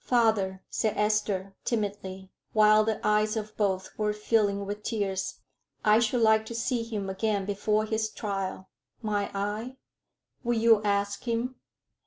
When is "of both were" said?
3.37-4.13